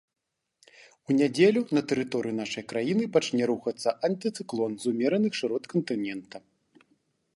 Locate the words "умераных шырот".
4.97-5.63